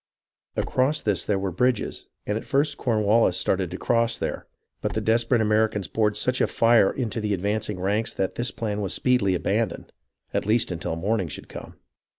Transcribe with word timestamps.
Across 0.57 1.01
this 1.03 1.25
there 1.25 1.37
were 1.37 1.51
bridges, 1.51 2.07
and 2.25 2.35
at 2.35 2.43
first 2.47 2.75
Cornwallis 2.79 3.37
started 3.37 3.69
to 3.69 3.77
cross 3.77 4.17
there; 4.17 4.47
but 4.81 4.93
the 4.93 4.99
desperate 4.99 5.41
Americans 5.41 5.87
poured 5.87 6.17
such 6.17 6.41
a 6.41 6.47
fire 6.47 6.89
into 6.91 7.21
the 7.21 7.35
advancing 7.35 7.79
ranks 7.79 8.11
that 8.15 8.33
this 8.33 8.49
plan 8.49 8.81
was 8.81 8.95
speedily 8.95 9.35
abandoned, 9.35 9.93
at 10.33 10.47
least 10.47 10.71
until 10.71 10.95
morning 10.95 11.27
should 11.27 11.47
come. 11.49 11.75